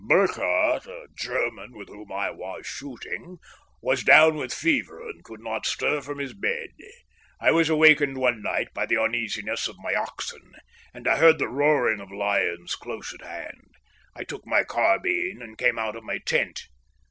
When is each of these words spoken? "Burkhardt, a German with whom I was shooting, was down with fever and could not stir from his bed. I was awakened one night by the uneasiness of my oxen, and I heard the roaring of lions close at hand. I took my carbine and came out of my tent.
"Burkhardt, 0.03 0.87
a 0.87 1.09
German 1.15 1.73
with 1.77 1.87
whom 1.87 2.11
I 2.11 2.31
was 2.31 2.65
shooting, 2.65 3.37
was 3.83 4.01
down 4.03 4.33
with 4.33 4.51
fever 4.51 4.99
and 4.99 5.23
could 5.23 5.41
not 5.41 5.67
stir 5.67 6.01
from 6.01 6.17
his 6.17 6.33
bed. 6.33 6.69
I 7.39 7.51
was 7.51 7.69
awakened 7.69 8.17
one 8.17 8.41
night 8.41 8.73
by 8.73 8.87
the 8.87 8.97
uneasiness 8.97 9.67
of 9.67 9.77
my 9.77 9.93
oxen, 9.93 10.55
and 10.91 11.07
I 11.07 11.17
heard 11.17 11.37
the 11.37 11.47
roaring 11.49 11.99
of 12.01 12.11
lions 12.11 12.75
close 12.75 13.13
at 13.13 13.21
hand. 13.21 13.75
I 14.15 14.23
took 14.23 14.47
my 14.47 14.63
carbine 14.63 15.37
and 15.39 15.55
came 15.55 15.77
out 15.77 15.95
of 15.95 16.03
my 16.03 16.17
tent. 16.17 16.61